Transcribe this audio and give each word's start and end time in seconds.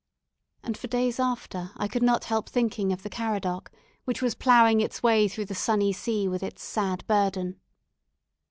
And 0.63 0.75
for 0.75 0.87
days 0.87 1.19
after 1.19 1.69
I 1.77 1.87
could 1.87 2.01
not 2.01 2.23
help 2.23 2.49
thinking 2.49 2.91
of 2.91 3.03
the 3.03 3.09
"Caradoc," 3.11 3.69
which 4.03 4.19
was 4.19 4.33
ploughing 4.33 4.81
its 4.81 5.03
way 5.03 5.27
through 5.27 5.45
the 5.45 5.53
sunny 5.53 5.93
sea 5.93 6.27
with 6.27 6.41
its 6.41 6.63
sad 6.63 7.05
burden. 7.05 7.59